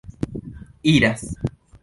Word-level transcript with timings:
iras 0.93 1.21